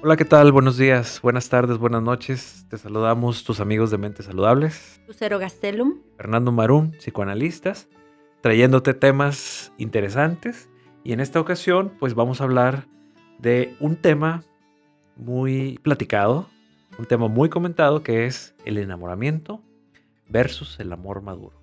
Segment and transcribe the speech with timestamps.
[0.00, 0.52] Hola, ¿qué tal?
[0.52, 2.64] Buenos días, buenas tardes, buenas noches.
[2.68, 5.00] Te saludamos tus amigos de Mentes Saludables.
[5.08, 5.94] Lucero Gastelum.
[6.16, 7.88] Fernando Marún, psicoanalistas,
[8.40, 10.70] trayéndote temas interesantes.
[11.02, 12.86] Y en esta ocasión, pues vamos a hablar
[13.40, 14.44] de un tema
[15.16, 16.48] muy platicado,
[16.96, 19.60] un tema muy comentado que es el enamoramiento
[20.28, 21.60] versus el amor maduro.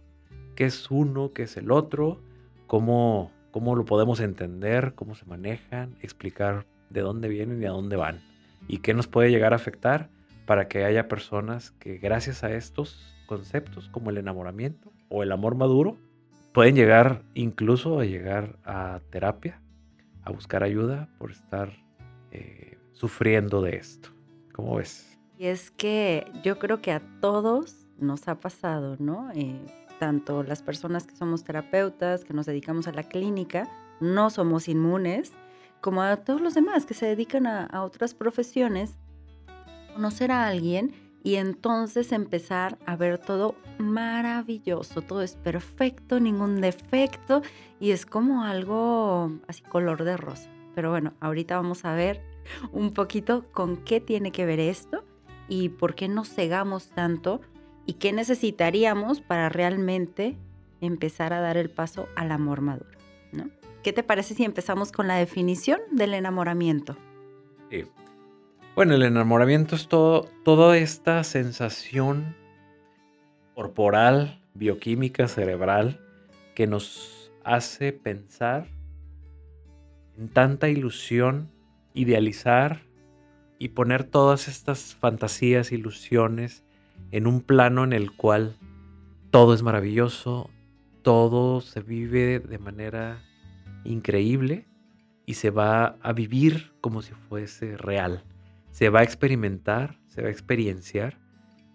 [0.56, 1.32] ¿Qué es uno?
[1.32, 2.20] ¿Qué es el otro?
[2.68, 4.94] ¿Cómo, cómo lo podemos entender?
[4.94, 5.96] ¿Cómo se manejan?
[6.02, 8.22] Explicar de dónde vienen y a dónde van.
[8.68, 10.10] Y qué nos puede llegar a afectar
[10.46, 15.56] para que haya personas que gracias a estos conceptos como el enamoramiento o el amor
[15.56, 15.98] maduro
[16.54, 19.62] pueden llegar incluso a llegar a terapia,
[20.24, 21.74] a buscar ayuda por estar
[22.32, 24.10] eh, sufriendo de esto.
[24.54, 25.18] ¿Cómo ves?
[25.38, 29.32] Y es que yo creo que a todos nos ha pasado, ¿no?
[29.34, 29.60] Eh,
[30.00, 35.34] tanto las personas que somos terapeutas, que nos dedicamos a la clínica, no somos inmunes
[35.86, 38.98] como a todos los demás que se dedican a, otras profesiones,
[39.94, 47.44] conocer a alguien y entonces empezar a ver todo maravilloso, todo es perfecto, ningún defecto
[47.80, 50.50] y es como algo así color de rosa.
[50.74, 52.20] Pero bueno, ahorita vamos a ver
[52.72, 55.04] un poquito con qué tiene que ver esto
[55.48, 57.42] y por qué nos cegamos tanto
[57.86, 60.36] y qué necesitaríamos para realmente
[60.82, 62.98] empezar a dar el paso al amor maduro,
[63.32, 63.52] ¿no?
[63.86, 66.98] ¿Qué te parece si empezamos con la definición del enamoramiento?
[67.70, 67.84] Sí.
[68.74, 72.36] Bueno, el enamoramiento es todo, toda esta sensación
[73.54, 76.00] corporal, bioquímica, cerebral,
[76.56, 78.70] que nos hace pensar
[80.18, 81.52] en tanta ilusión,
[81.94, 82.82] idealizar
[83.60, 86.66] y poner todas estas fantasías, ilusiones
[87.12, 88.58] en un plano en el cual
[89.30, 90.50] todo es maravilloso,
[91.04, 93.22] todo se vive de manera
[93.86, 94.68] increíble
[95.26, 98.24] y se va a vivir como si fuese real.
[98.72, 101.18] Se va a experimentar, se va a experienciar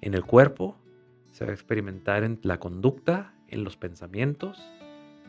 [0.01, 0.77] en el cuerpo,
[1.33, 4.59] se va a experimentar en la conducta, en los pensamientos,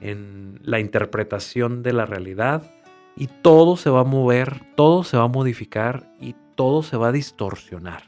[0.01, 2.69] en la interpretación de la realidad
[3.15, 7.09] y todo se va a mover, todo se va a modificar y todo se va
[7.09, 8.03] a distorsionar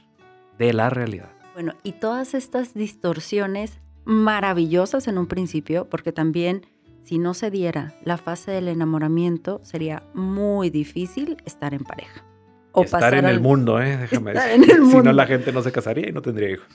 [0.57, 1.31] de la realidad.
[1.53, 6.66] Bueno, y todas estas distorsiones maravillosas en un principio, porque también
[7.03, 12.25] si no se diera la fase del enamoramiento, sería muy difícil estar en pareja.
[12.71, 13.97] O estar en el mundo, ¿eh?
[13.97, 14.81] déjame decir.
[14.89, 16.67] Si no, la gente no se casaría y no tendría hijos.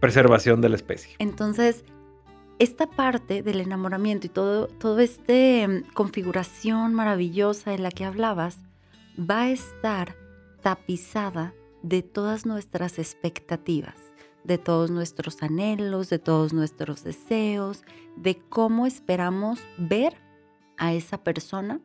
[0.00, 1.16] Preservación de la especie.
[1.18, 1.84] Entonces,
[2.58, 8.58] esta parte del enamoramiento y todo, todo este mm, configuración maravillosa en la que hablabas
[9.18, 10.16] va a estar
[10.60, 13.94] tapizada de todas nuestras expectativas
[14.44, 17.84] de todos nuestros anhelos, de todos nuestros deseos,
[18.16, 20.16] de cómo esperamos ver
[20.76, 21.80] a esa persona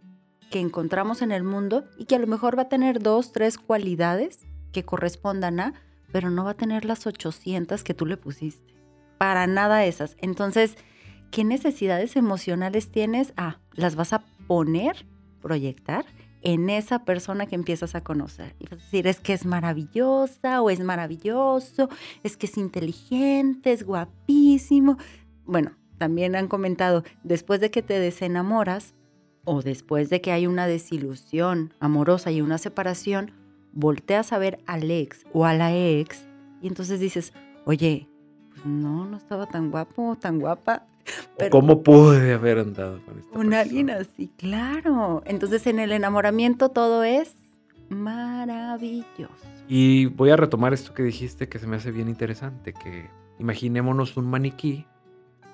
[0.50, 3.58] que encontramos en el mundo y que a lo mejor va a tener dos, tres
[3.58, 5.74] cualidades que correspondan a,
[6.12, 8.76] pero no va a tener las 800 que tú le pusiste.
[9.18, 10.16] Para nada esas.
[10.20, 10.78] Entonces,
[11.32, 13.34] ¿qué necesidades emocionales tienes?
[13.36, 15.06] Ah, las vas a poner,
[15.42, 16.06] proyectar
[16.44, 18.56] en esa persona que empiezas a conocer.
[18.60, 21.90] Y vas a decir, es que es maravillosa o es maravilloso,
[22.24, 24.98] es que es inteligente, es guapísimo.
[25.46, 28.94] Bueno, también han comentado, después de que te desenamoras
[29.46, 33.32] o después de que hay una desilusión amorosa y una separación,
[33.72, 36.28] volteas a ver al ex o a la ex
[36.62, 37.34] y entonces dices,
[37.66, 38.08] oye,
[38.66, 40.84] no, no estaba tan guapo, tan guapa,
[41.52, 45.22] ¿Cómo pude haber andado con esta Con alguien así, claro.
[45.26, 47.36] Entonces en el enamoramiento todo es
[47.90, 49.34] maravilloso.
[49.68, 53.10] Y voy a retomar esto que dijiste que se me hace bien interesante, que
[53.40, 54.86] imaginémonos un maniquí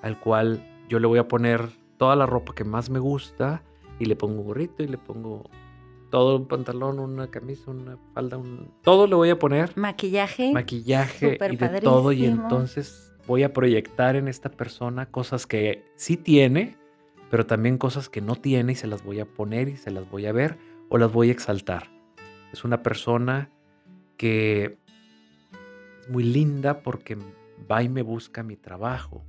[0.02, 3.64] al cual yo le voy a poner toda la ropa que más me gusta
[4.00, 5.50] y le pongo un gorrito y le pongo
[6.10, 8.72] todo un pantalón, una camisa, una falda, un...
[8.82, 9.76] todo le voy a poner.
[9.78, 10.52] Maquillaje.
[10.52, 16.18] Maquillaje y de todo y entonces voy a proyectar en esta persona cosas que sí
[16.18, 16.78] tiene,
[17.30, 20.10] pero también cosas que no tiene y se las voy a poner y se las
[20.10, 20.58] voy a ver
[20.90, 21.92] o las voy a exaltar.
[22.52, 23.52] Es una persona
[24.18, 24.80] que
[26.02, 27.18] es muy linda porque
[27.70, 29.24] va y me busca mi trabajo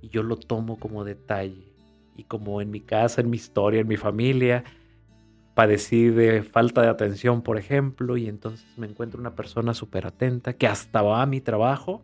[0.00, 1.72] y yo lo tomo como detalle.
[2.14, 4.64] Y como en mi casa, en mi historia, en mi familia,
[5.54, 10.54] padecí de falta de atención, por ejemplo, y entonces me encuentro una persona súper atenta
[10.54, 12.02] que hasta va a mi trabajo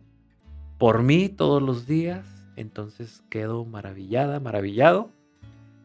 [0.79, 2.25] por mí todos los días,
[2.55, 5.09] entonces quedo maravillada, maravillado.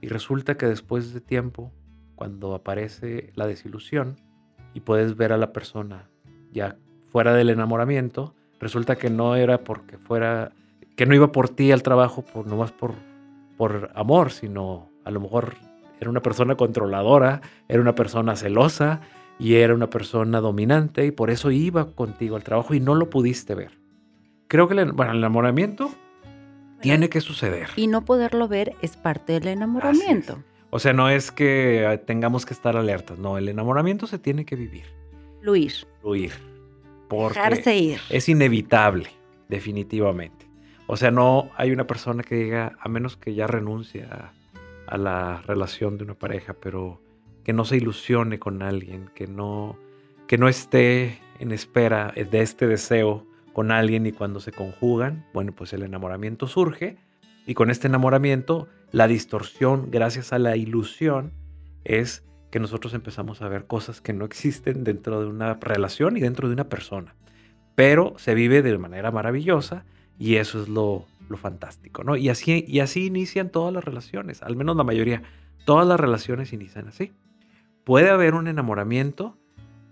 [0.00, 1.72] Y resulta que después de tiempo,
[2.14, 4.20] cuando aparece la desilusión
[4.72, 6.08] y puedes ver a la persona
[6.52, 6.76] ya
[7.10, 10.52] fuera del enamoramiento, resulta que no era porque fuera,
[10.94, 12.94] que no iba por ti al trabajo por nomás por,
[13.56, 15.56] por amor, sino a lo mejor
[16.00, 19.00] era una persona controladora, era una persona celosa,
[19.38, 23.10] y era una persona dominante y por eso iba contigo al trabajo y no lo
[23.10, 23.78] pudiste ver.
[24.48, 25.90] Creo que el, bueno, el enamoramiento
[26.80, 27.68] tiene que suceder.
[27.76, 30.42] Y no poderlo ver es parte del enamoramiento.
[30.70, 34.44] O sea, no es que eh, tengamos que estar alertas, no, el enamoramiento se tiene
[34.44, 34.84] que vivir.
[35.40, 35.72] Fluir.
[36.00, 36.32] Fluir.
[37.08, 38.00] Porque Dejarse ir.
[38.10, 39.08] Es inevitable,
[39.48, 40.46] definitivamente.
[40.86, 44.32] O sea, no hay una persona que diga, a menos que ya renuncie a,
[44.86, 47.00] a la relación de una pareja, pero
[47.42, 49.78] que no se ilusione con alguien, que no,
[50.26, 55.52] que no esté en espera de este deseo con alguien y cuando se conjugan, bueno,
[55.52, 56.96] pues el enamoramiento surge
[57.46, 61.32] y con este enamoramiento la distorsión gracias a la ilusión
[61.84, 66.20] es que nosotros empezamos a ver cosas que no existen dentro de una relación y
[66.20, 67.14] dentro de una persona.
[67.74, 69.84] Pero se vive de manera maravillosa
[70.18, 72.16] y eso es lo, lo fantástico, ¿no?
[72.16, 75.22] Y así, y así inician todas las relaciones, al menos la mayoría.
[75.64, 77.12] Todas las relaciones inician así
[77.84, 79.36] puede haber un enamoramiento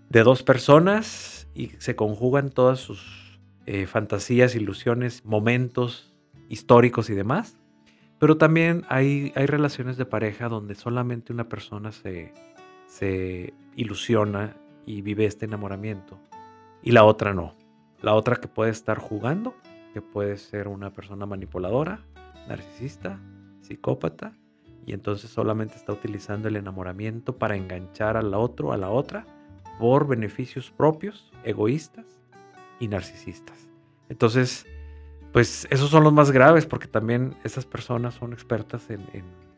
[0.09, 6.13] de dos personas y se conjugan todas sus eh, fantasías, ilusiones, momentos
[6.49, 7.57] históricos y demás.
[8.19, 12.33] Pero también hay, hay relaciones de pareja donde solamente una persona se,
[12.87, 14.55] se ilusiona
[14.85, 16.19] y vive este enamoramiento
[16.81, 17.55] y la otra no.
[18.01, 19.55] La otra que puede estar jugando,
[19.93, 22.03] que puede ser una persona manipuladora,
[22.47, 23.19] narcisista,
[23.61, 24.33] psicópata
[24.85, 29.25] y entonces solamente está utilizando el enamoramiento para enganchar al otro, a la otra,
[29.79, 32.05] por beneficios propios, egoístas
[32.79, 33.69] y narcisistas.
[34.09, 34.65] Entonces,
[35.31, 39.01] pues esos son los más graves porque también esas personas son expertas en,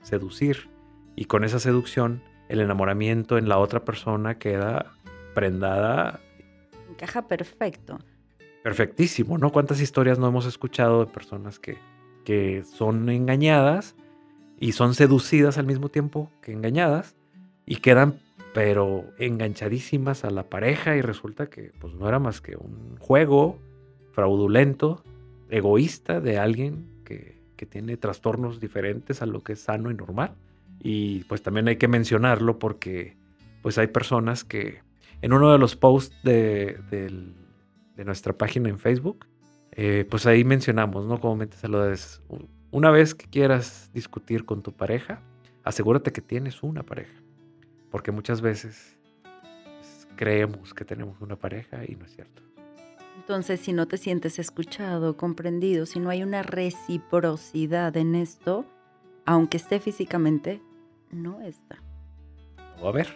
[0.02, 0.70] seducir
[1.16, 4.94] y con esa seducción el enamoramiento en la otra persona queda
[5.34, 6.20] prendada.
[6.92, 7.98] Encaja perfecto.
[8.66, 9.52] Perfectísimo, ¿no?
[9.52, 11.78] ¿Cuántas historias no hemos escuchado de personas que,
[12.26, 13.96] que son engañadas?
[14.60, 17.16] y son seducidas al mismo tiempo que engañadas
[17.66, 18.20] y quedan
[18.54, 23.60] pero enganchadísimas a la pareja y resulta que pues no era más que un juego
[24.14, 25.04] fraudulento,
[25.50, 30.36] egoísta de alguien que, que tiene trastornos diferentes a lo que es sano y normal.
[30.82, 33.18] Y pues también hay que mencionarlo porque
[33.62, 34.80] pues hay personas que
[35.22, 36.80] en uno de los posts de,
[37.96, 39.26] de, nuestra página en Facebook,
[39.72, 41.20] eh, pues ahí mencionamos, ¿no?
[41.68, 42.22] Lo des,
[42.72, 45.22] una vez que quieras discutir con tu pareja,
[45.64, 47.14] asegúrate que tienes una pareja.
[47.92, 52.42] Porque muchas veces pues, creemos que tenemos una pareja y no es cierto.
[53.18, 58.66] Entonces, si no te sientes escuchado, comprendido, si no hay una reciprocidad en esto,
[59.26, 60.62] aunque esté físicamente,
[61.12, 61.82] no está.
[62.76, 63.08] No va a haber.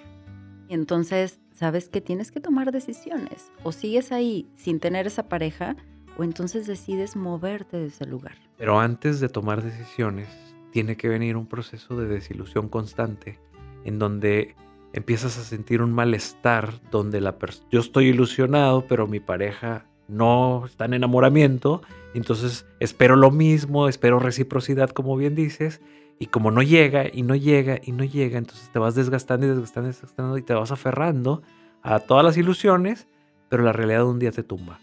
[0.69, 3.51] Y entonces, sabes que tienes que tomar decisiones.
[3.63, 5.75] O sigues ahí sin tener esa pareja,
[6.17, 8.35] o entonces decides moverte de ese lugar.
[8.57, 10.29] Pero antes de tomar decisiones,
[10.71, 13.39] tiene que venir un proceso de desilusión constante
[13.83, 14.55] en donde
[14.93, 17.37] empiezas a sentir un malestar, donde la
[17.69, 21.81] yo estoy ilusionado, pero mi pareja no está en enamoramiento,
[22.13, 25.81] entonces espero lo mismo, espero reciprocidad, como bien dices,
[26.19, 29.49] y como no llega y no llega y no llega, entonces te vas desgastando y
[29.49, 31.41] desgastando y desgastando y te vas aferrando
[31.81, 33.07] a todas las ilusiones,
[33.49, 34.79] pero la realidad un día te tumba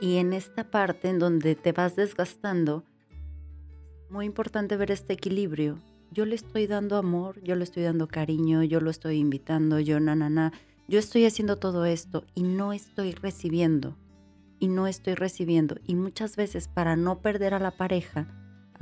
[0.00, 2.84] y en esta parte en donde te vas desgastando,
[4.10, 5.78] muy importante ver este equilibrio.
[6.10, 9.98] Yo le estoy dando amor, yo le estoy dando cariño, yo lo estoy invitando, yo
[9.98, 10.52] na, na, na.
[10.88, 13.96] Yo estoy haciendo todo esto y no estoy recibiendo.
[14.58, 15.76] Y no estoy recibiendo.
[15.86, 18.28] Y muchas veces para no perder a la pareja,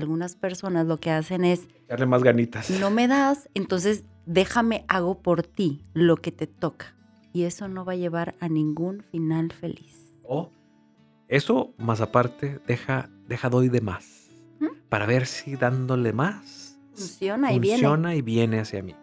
[0.01, 1.69] algunas personas lo que hacen es...
[1.89, 2.71] Darle más ganitas.
[2.71, 6.95] No me das, entonces déjame, hago por ti lo que te toca.
[7.33, 10.13] Y eso no va a llevar a ningún final feliz.
[10.25, 10.51] O
[11.29, 14.29] eso, más aparte, deja, deja doy de más.
[14.89, 18.17] Para ver si dándole más funciona, y viene.
[18.17, 18.97] y viene hacia mí.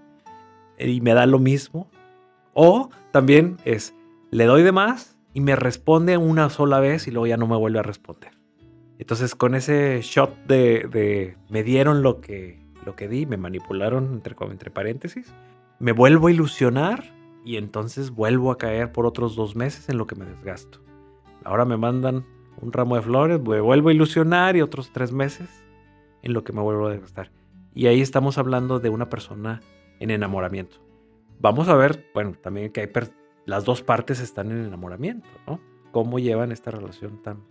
[0.77, 1.89] Y me da lo mismo.
[2.53, 3.93] O también es,
[4.31, 7.55] le doy de más y me responde una sola vez y luego ya no me
[7.55, 8.36] vuelve a responder.
[8.99, 14.35] Entonces con ese shot de, me dieron lo que, lo que di, me manipularon entre,
[14.49, 15.33] entre paréntesis,
[15.79, 17.13] me vuelvo a ilusionar
[17.45, 20.81] y entonces vuelvo a caer por otros dos meses en lo que me desgasto.
[21.43, 22.25] Ahora me mandan
[22.59, 25.63] un ramo de flores, me vuelvo a ilusionar y otros tres meses
[26.23, 27.31] en lo que me vuelvo a desgastar.
[27.75, 29.61] Y ahí estamos hablando de una persona
[29.99, 30.77] en enamoramiento.
[31.39, 32.89] Vamos a ver, bueno, también que hay
[33.45, 35.61] las dos partes están en enamoramiento, ¿no?
[35.91, 37.43] ¿Cómo llevan esta relación tan,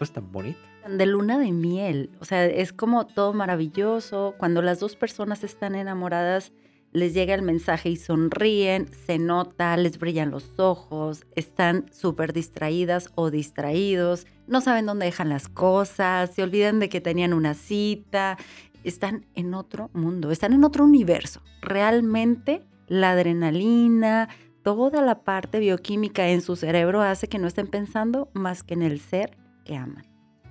[0.00, 0.58] pues tan bonita?
[0.88, 4.34] De luna de miel, o sea, es como todo maravilloso.
[4.38, 6.52] Cuando las dos personas están enamoradas,
[6.92, 13.12] les llega el mensaje y sonríen, se nota, les brillan los ojos, están súper distraídas
[13.14, 18.38] o distraídos, no saben dónde dejan las cosas, se olvidan de que tenían una cita,
[18.84, 21.42] están en otro mundo, están en otro universo.
[21.60, 24.30] Realmente la adrenalina,
[24.62, 28.80] toda la parte bioquímica en su cerebro hace que no estén pensando más que en
[28.80, 30.04] el ser que aman.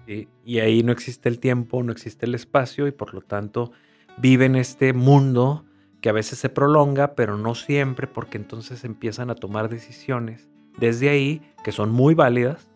[0.07, 3.71] y ahí no existe el tiempo, no existe el espacio y por lo tanto
[4.17, 5.65] viven este mundo
[6.01, 10.49] que a veces se prolonga, pero no siempre, porque entonces empiezan a tomar decisiones
[10.79, 12.69] desde ahí que son muy válidas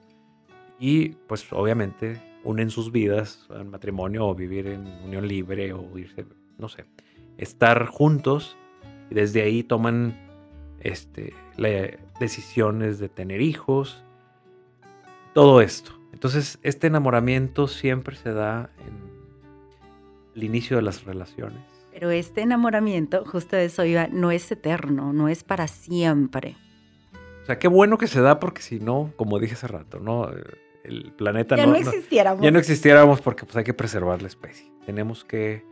[0.80, 6.26] y pues obviamente unen sus vidas al matrimonio o vivir en unión libre o irse,
[6.58, 6.86] no sé,
[7.38, 8.58] estar juntos
[9.10, 10.20] y desde ahí toman
[10.82, 11.34] este,
[12.20, 14.04] decisiones de tener hijos,
[15.34, 16.03] todo esto.
[16.14, 19.12] Entonces este enamoramiento siempre se da en
[20.36, 25.14] el inicio de las relaciones pero este enamoramiento, justo de eso iba, no es eterno,
[25.14, 26.58] no es para siempre.
[27.44, 30.30] O sea, qué bueno que se da porque si no, como dije hace rato, ¿no?
[30.84, 32.44] El planeta ya no, existiéramos.
[32.44, 34.72] ya no existiéramos porque pues, hay que preservar la especie.
[34.86, 35.64] Tenemos que,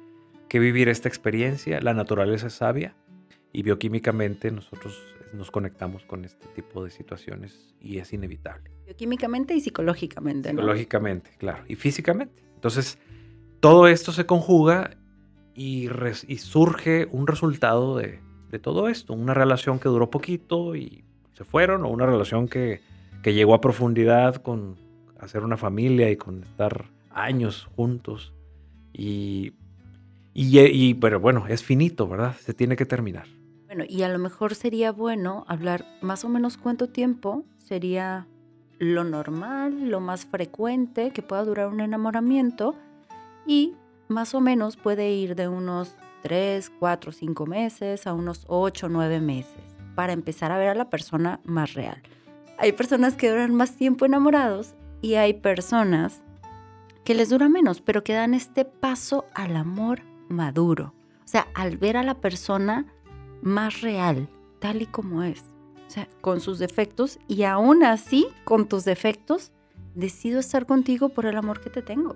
[0.47, 1.81] que vivir esta experiencia.
[1.81, 2.95] La naturaleza es sabia
[3.53, 5.01] y bioquímicamente nosotros
[5.33, 8.71] nos conectamos con este tipo de situaciones y es inevitable.
[8.85, 10.49] Bioquímicamente y psicológicamente.
[10.49, 11.63] Psicológicamente, claro.
[11.67, 12.43] Y físicamente.
[12.55, 12.97] Entonces,
[13.59, 14.97] todo esto se conjuga
[15.55, 15.89] y,
[16.37, 18.19] surge un resultado de,
[18.61, 21.03] todo esto, una relación que duró poquito y
[21.33, 22.81] se fueron, o una relación que,
[23.23, 24.77] llegó a profundidad con
[25.19, 28.33] hacer una familia y con estar años juntos.
[28.93, 29.53] Y,
[30.33, 32.35] y, pero bueno, es finito, ¿verdad?
[32.39, 33.27] Se tiene que terminar.
[33.73, 38.27] Bueno, y a lo mejor sería bueno hablar más o menos cuánto tiempo sería
[38.79, 42.75] lo normal, lo más frecuente que pueda durar un enamoramiento
[43.47, 43.73] y
[44.09, 49.21] más o menos puede ir de unos 3, 4, 5 meses a unos 8, 9
[49.21, 52.03] meses para empezar a ver a la persona más real.
[52.57, 56.23] Hay personas que duran más tiempo enamorados y hay personas
[57.05, 60.93] que les dura menos, pero que dan este paso al amor maduro.
[61.23, 62.85] O sea, al ver a la persona
[63.41, 64.29] más real,
[64.59, 65.41] tal y como es.
[65.87, 69.51] O sea, con sus defectos y aún así, con tus defectos,
[69.93, 72.15] decido estar contigo por el amor que te tengo.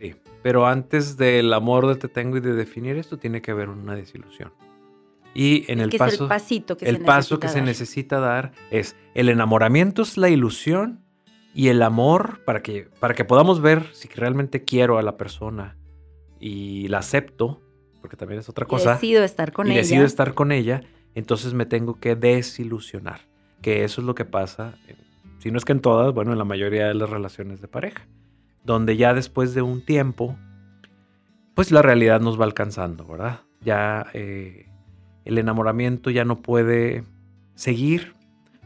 [0.00, 3.68] Sí, pero antes del amor de te tengo y de definir esto, tiene que haber
[3.68, 4.52] una desilusión.
[5.34, 8.96] Y en el paso, el pasito que, el se, paso que se necesita dar es
[9.14, 11.04] el enamoramiento es la ilusión
[11.54, 15.76] y el amor para que, para que podamos ver si realmente quiero a la persona
[16.40, 17.62] y la acepto,
[18.00, 18.90] porque también es otra cosa.
[18.90, 19.80] Y decido estar con y ella.
[19.80, 20.82] decido estar con ella,
[21.14, 23.20] entonces me tengo que desilusionar,
[23.62, 24.74] que eso es lo que pasa,
[25.38, 28.06] si no es que en todas, bueno, en la mayoría de las relaciones de pareja
[28.68, 30.36] donde ya después de un tiempo,
[31.54, 33.40] pues la realidad nos va alcanzando, ¿verdad?
[33.62, 34.68] Ya eh,
[35.24, 37.04] el enamoramiento ya no puede
[37.54, 38.14] seguir,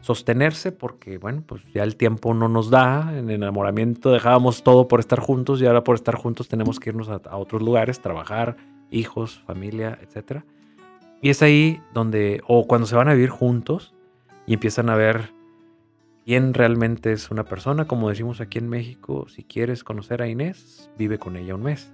[0.01, 4.89] sostenerse, porque bueno, pues ya el tiempo no nos da, en el enamoramiento dejábamos todo
[4.89, 8.01] por estar juntos y ahora por estar juntos tenemos que irnos a, a otros lugares,
[8.01, 8.57] trabajar,
[8.91, 10.43] hijos, familia, etc.
[11.21, 13.93] Y es ahí donde, o cuando se van a vivir juntos
[14.45, 15.31] y empiezan a ver
[16.25, 17.85] quién realmente es una persona.
[17.85, 21.91] Como decimos aquí en México, si quieres conocer a Inés, vive con ella un mes.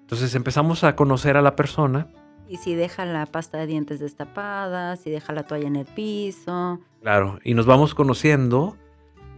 [0.00, 2.08] Entonces empezamos a conocer a la persona.
[2.48, 6.80] Y si deja la pasta de dientes destapada, si deja la toalla en el piso.
[7.00, 8.76] Claro, y nos vamos conociendo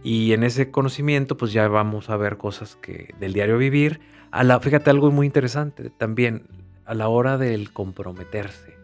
[0.03, 4.01] y en ese conocimiento pues ya vamos a ver cosas que del diario vivir.
[4.31, 8.75] A la, fíjate algo muy interesante también a la hora del comprometerse.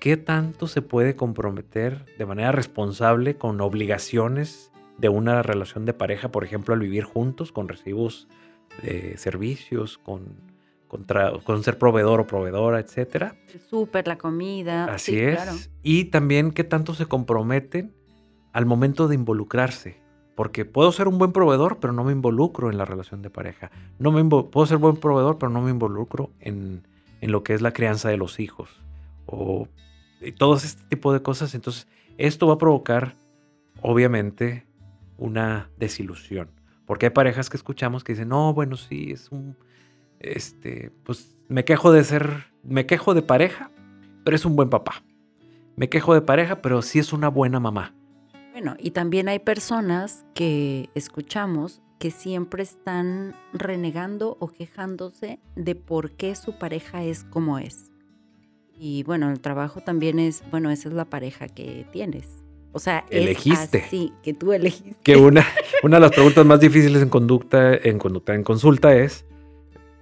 [0.00, 6.30] ¿Qué tanto se puede comprometer de manera responsable con obligaciones de una relación de pareja,
[6.30, 8.28] por ejemplo, al vivir juntos con recibos
[8.82, 10.36] de servicios, con,
[10.88, 13.36] con, ser proveedor o proveedora, etcétera.
[13.52, 14.86] El súper, la comida.
[14.86, 15.70] Así es.
[15.82, 17.94] Y también qué tanto se comprometen
[18.52, 20.00] al momento de involucrarse.
[20.34, 23.70] Porque puedo ser un buen proveedor, pero no me involucro en la relación de pareja.
[23.98, 26.86] No me puedo ser buen proveedor, pero no me involucro en,
[27.22, 28.68] en lo que es la crianza de los hijos.
[29.24, 29.68] O
[30.36, 31.54] todo este tipo de cosas.
[31.54, 31.88] Entonces,
[32.18, 33.14] esto va a provocar,
[33.80, 34.66] obviamente,
[35.16, 36.50] una desilusión.
[36.84, 39.56] Porque hay parejas que escuchamos que dicen, no, bueno, sí, es un,
[40.18, 43.70] este, pues me quejo de ser, me quejo de pareja,
[44.24, 45.04] pero es un buen papá.
[45.76, 47.94] Me quejo de pareja, pero sí es una buena mamá.
[48.50, 56.10] Bueno, y también hay personas que escuchamos que siempre están renegando o quejándose de por
[56.10, 57.92] qué su pareja es como es.
[58.76, 62.42] Y bueno, el trabajo también es, bueno, esa es la pareja que tienes.
[62.72, 63.84] O sea, elegiste.
[63.88, 64.96] Sí, que tú elegiste.
[65.04, 65.46] Que una,
[65.84, 69.24] una de las preguntas más difíciles en conducta, en conducta, en consulta es,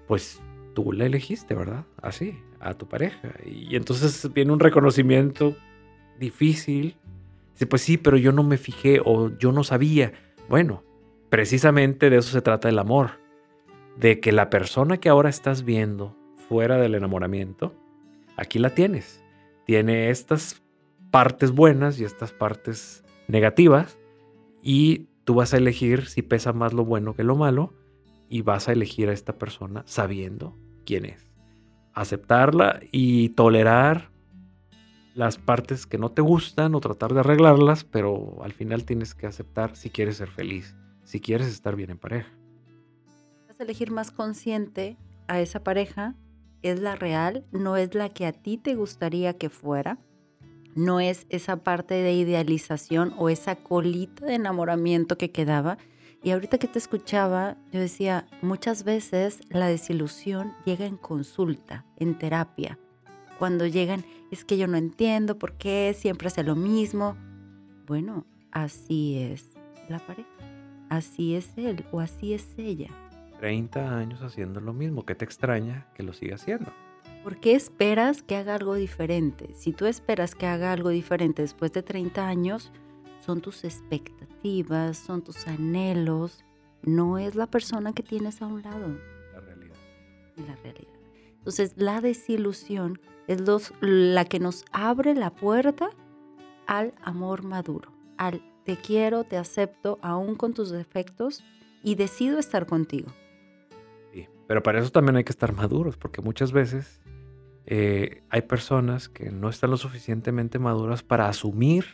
[0.09, 0.40] pues
[0.73, 1.85] tú la elegiste, ¿verdad?
[2.00, 3.35] Así, a tu pareja.
[3.45, 5.54] Y entonces viene un reconocimiento
[6.19, 6.97] difícil.
[7.52, 10.14] Dice, pues sí, pero yo no me fijé o yo no sabía.
[10.49, 10.83] Bueno,
[11.31, 13.13] precisamente de eso se trata el amor.
[13.97, 16.17] De que la persona que ahora estás viendo
[16.49, 17.75] fuera del enamoramiento,
[18.37, 19.23] aquí la tienes.
[19.65, 20.63] Tiene estas
[21.11, 23.99] partes buenas y estas partes negativas
[24.63, 27.73] y tú vas a elegir si pesa más lo bueno que lo malo
[28.29, 30.57] y vas a elegir a esta persona sabiendo
[30.87, 31.31] quién es.
[31.93, 34.11] Aceptarla y tolerar
[35.15, 39.27] las partes que no te gustan o tratar de arreglarlas, pero al final tienes que
[39.27, 40.77] aceptar si quieres ser feliz,
[41.11, 42.31] si quieres estar bien en pareja.
[43.49, 46.14] Vas a elegir más consciente a esa pareja,
[46.62, 49.99] es la real, no es la que a ti te gustaría que fuera,
[50.76, 55.79] no es esa parte de idealización o esa colita de enamoramiento que quedaba.
[56.23, 62.17] Y ahorita que te escuchaba, yo decía, muchas veces la desilusión llega en consulta, en
[62.19, 62.79] terapia.
[63.38, 67.17] Cuando llegan, es que yo no entiendo por qué siempre hace lo mismo.
[67.87, 69.57] Bueno, así es
[69.88, 70.60] la pareja.
[70.91, 72.91] Así es él o así es ella.
[73.39, 75.07] 30 años haciendo lo mismo.
[75.07, 76.71] ¿Qué te extraña que lo siga haciendo?
[77.23, 79.55] ¿Por qué esperas que haga algo diferente?
[79.55, 82.73] Si tú esperas que haga algo diferente después de 30 años,
[83.25, 86.45] son tus expectativas, son tus anhelos,
[86.83, 88.89] no es la persona que tienes a un lado.
[89.33, 89.77] La realidad.
[90.37, 90.93] La realidad.
[91.39, 95.91] Entonces, la desilusión es los, la que nos abre la puerta
[96.67, 101.43] al amor maduro, al te quiero, te acepto, aún con tus defectos,
[101.83, 103.11] y decido estar contigo.
[104.12, 107.00] Sí, pero para eso también hay que estar maduros, porque muchas veces
[107.67, 111.85] eh, hay personas que no están lo suficientemente maduras para asumir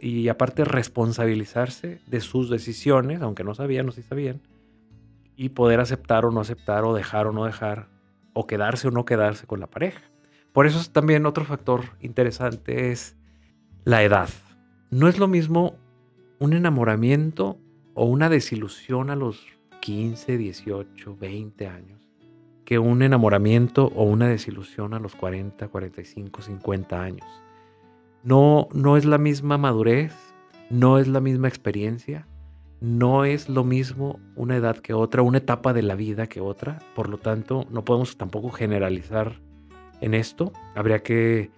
[0.00, 4.42] y, aparte responsabilizarse de sus decisiones, aunque no sabían o sí sabían,
[5.34, 7.88] y poder aceptar o no aceptar o dejar o no dejar,
[8.34, 10.02] o quedarse o no quedarse con la pareja.
[10.52, 13.16] Por eso es también otro factor interesante es
[13.84, 14.28] la edad.
[14.92, 15.76] No es lo mismo
[16.38, 17.58] un enamoramiento
[17.94, 19.46] o una desilusión a los
[19.80, 22.10] 15, 18, 20 años
[22.66, 27.26] que un enamoramiento o una desilusión a los 40, 45, 50 años.
[28.22, 30.12] No, no es la misma madurez,
[30.68, 32.28] no es la misma experiencia,
[32.82, 36.80] no es lo mismo una edad que otra, una etapa de la vida que otra.
[36.94, 39.40] Por lo tanto, no podemos tampoco generalizar
[40.02, 40.52] en esto.
[40.74, 41.50] Habría que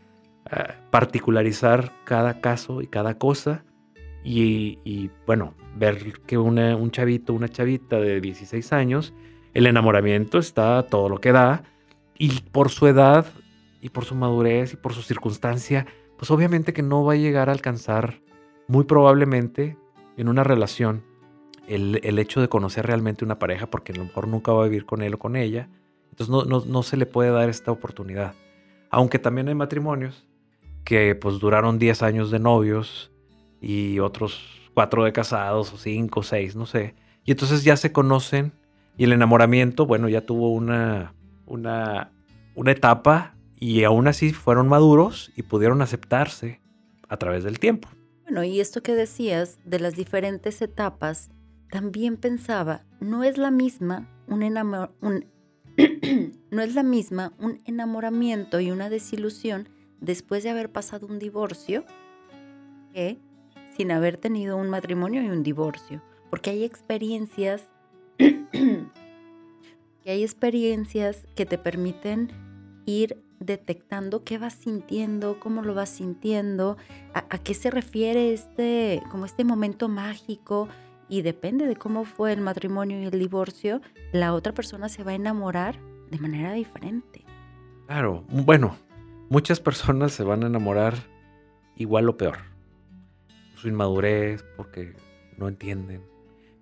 [0.90, 3.64] particularizar cada caso y cada cosa.
[4.22, 9.12] Y, bueno, ver que un chavito, una chavita de 16 años
[9.52, 11.62] el enamoramiento está todo lo que da
[12.18, 13.26] y por su edad
[13.80, 17.48] y por su madurez y por su circunstancia, pues obviamente que no va a llegar
[17.48, 18.20] a alcanzar
[18.66, 19.76] muy probablemente
[20.16, 21.04] en una relación
[21.68, 24.86] el, hecho de conocer realmente una pareja porque a lo mejor nunca va a vivir
[24.86, 25.68] con él o con ella.
[26.10, 28.34] Entonces no, no se le puede dar esta oportunidad.
[28.90, 30.26] Aunque también hay matrimonios
[30.84, 33.10] que pues duraron 10 años de novios
[33.60, 36.94] y otros 4 de casados o 5 o 6, no sé.
[37.24, 38.52] Y entonces ya se conocen
[38.96, 41.14] y el enamoramiento, bueno, ya tuvo una,
[41.46, 42.12] una,
[42.54, 46.60] una etapa y aún así fueron maduros y pudieron aceptarse
[47.08, 47.88] a través del tiempo.
[48.24, 51.30] Bueno, y esto que decías de las diferentes etapas,
[51.70, 54.42] también pensaba, no es la misma un,
[55.00, 55.26] un
[56.50, 59.68] no es la misma un enamoramiento y una desilusión
[60.04, 61.84] después de haber pasado un divorcio
[62.92, 63.18] que
[63.76, 67.70] sin haber tenido un matrimonio y un divorcio, porque hay experiencias
[68.18, 68.90] que
[70.10, 72.30] hay experiencias que te permiten
[72.86, 76.76] ir detectando qué vas sintiendo, cómo lo vas sintiendo,
[77.14, 80.68] a, qué se refiere este, como este momento mágico
[81.08, 83.80] y depende de cómo fue el matrimonio y el divorcio,
[84.12, 85.78] la otra persona se va a enamorar
[86.10, 87.24] de manera diferente.
[87.86, 88.76] Claro, bueno,
[89.28, 90.94] muchas personas se van a enamorar
[91.76, 92.38] igual o peor.
[93.56, 94.94] Su inmadurez, porque
[95.36, 96.02] no entienden,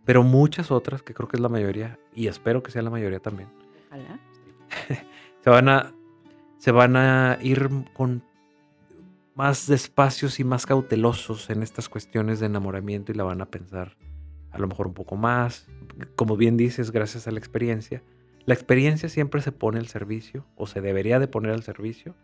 [0.05, 3.21] pero muchas otras, que creo que es la mayoría, y espero que sea la mayoría
[3.21, 3.49] también,
[3.89, 4.19] Ojalá.
[5.45, 5.95] se, van a,
[6.59, 8.23] se van a ir con
[9.35, 13.97] más despacios y más cautelosos en estas cuestiones de enamoramiento y la van a pensar
[14.51, 15.67] a lo mejor un poco más.
[16.17, 18.03] Como bien dices, gracias a la experiencia.
[18.45, 22.15] La experiencia siempre se pone al servicio, o se debería de poner al servicio,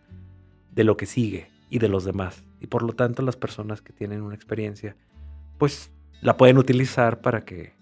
[0.79, 2.45] de lo que sigue y de los demás.
[2.61, 4.95] Y por lo tanto las personas que tienen una experiencia,
[5.59, 7.73] pues la pueden utilizar para que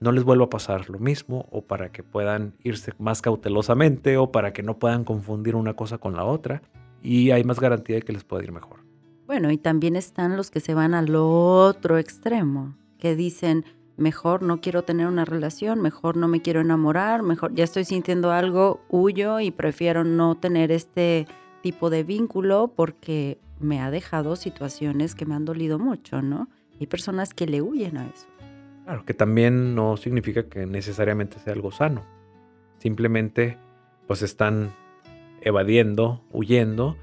[0.00, 4.32] no les vuelva a pasar lo mismo o para que puedan irse más cautelosamente o
[4.32, 6.62] para que no puedan confundir una cosa con la otra
[7.02, 8.78] y hay más garantía de que les pueda ir mejor.
[9.26, 13.66] Bueno, y también están los que se van al otro extremo, que dicen,
[13.98, 18.32] mejor no quiero tener una relación, mejor no me quiero enamorar, mejor ya estoy sintiendo
[18.32, 21.26] algo, huyo y prefiero no tener este
[21.62, 26.48] tipo de vínculo porque me ha dejado situaciones que me han dolido mucho, ¿no?
[26.80, 28.26] Hay personas que le huyen a eso.
[28.84, 32.04] Claro, que también no significa que necesariamente sea algo sano.
[32.78, 33.58] Simplemente
[34.06, 34.72] pues están
[35.42, 36.96] evadiendo, huyendo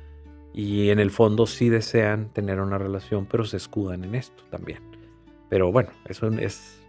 [0.54, 4.82] y en el fondo sí desean tener una relación, pero se escudan en esto también.
[5.50, 6.82] Pero bueno, eso es,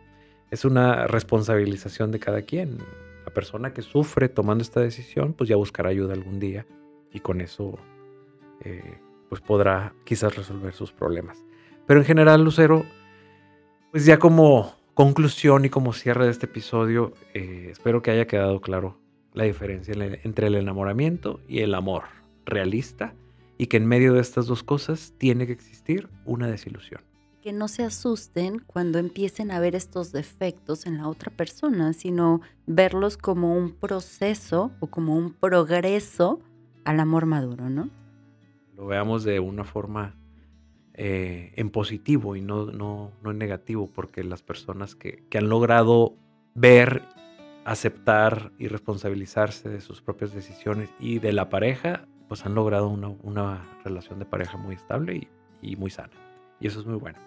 [0.50, 2.78] es una responsabilización de cada quien.
[3.26, 6.66] La persona que sufre tomando esta decisión, pues ya buscará ayuda algún día
[7.12, 7.78] y con eso
[8.60, 11.44] eh, pues podrá quizás resolver sus problemas.
[11.86, 12.84] Pero en general, Lucero,
[13.90, 18.60] pues ya como conclusión y como cierre de este episodio, eh, espero que haya quedado
[18.60, 18.98] claro
[19.32, 19.94] la diferencia
[20.24, 22.04] entre el enamoramiento y el amor
[22.44, 23.14] realista
[23.58, 27.02] y que en medio de estas dos cosas tiene que existir una desilusión.
[27.42, 32.40] Que no se asusten cuando empiecen a ver estos defectos en la otra persona, sino
[32.66, 36.40] verlos como un proceso o como un progreso
[36.88, 37.90] al amor maduro, ¿no?
[38.74, 40.14] Lo veamos de una forma
[40.94, 45.50] eh, en positivo y no, no, no, en negativo, porque las personas que, que han
[45.50, 46.14] logrado
[46.54, 47.02] ver,
[47.66, 53.08] aceptar y responsabilizarse de sus propias decisiones y de la pareja, pues han logrado una,
[53.22, 55.28] una relación de pareja muy estable y,
[55.60, 56.14] y, muy sana.
[56.58, 57.18] Y eso es muy bueno.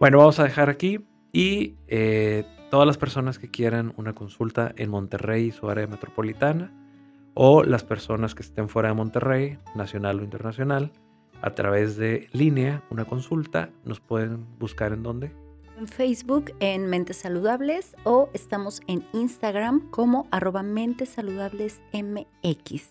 [0.00, 0.98] Bueno, vamos a dejar aquí
[1.32, 6.72] y eh, todas las personas que quieran una consulta en Monterrey y su área metropolitana,
[7.34, 10.92] o las personas que estén fuera de Monterrey, nacional o internacional,
[11.42, 13.70] a través de línea, una consulta.
[13.84, 15.32] Nos pueden buscar en dónde?
[15.78, 22.90] En Facebook en Mentes Saludables o estamos en Instagram como arroba Mentes Saludables MX.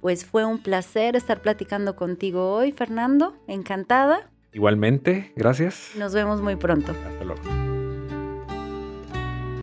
[0.00, 3.34] Pues fue un placer estar platicando contigo hoy, Fernando.
[3.48, 4.30] Encantada.
[4.52, 5.92] Igualmente, gracias.
[5.98, 6.92] Nos vemos muy pronto.
[6.92, 7.67] Hasta luego.